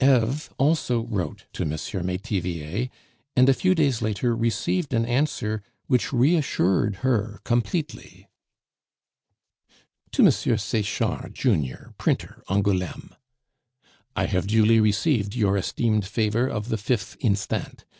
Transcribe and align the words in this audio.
Eve 0.03 0.49
also 0.57 1.03
wrote 1.03 1.45
to 1.53 1.61
M. 1.61 1.69
Metivier, 2.07 2.89
and 3.35 3.47
a 3.47 3.53
few 3.53 3.75
days 3.75 4.01
later 4.01 4.35
received 4.35 4.95
an 4.95 5.05
answer 5.05 5.61
which 5.85 6.11
reassured 6.11 6.95
her 7.05 7.39
completely: 7.43 8.27
To 10.13 10.23
M. 10.23 10.31
Sechard, 10.31 11.35
Junior, 11.35 11.93
Printer, 11.99 12.41
Angouleme. 12.49 13.11
"I 14.15 14.25
have 14.25 14.47
duly 14.47 14.79
received 14.79 15.35
your 15.35 15.55
esteemed 15.55 16.07
favor 16.07 16.47
of 16.47 16.69
the 16.69 16.77
5th 16.77 17.15
instant. 17.19 17.85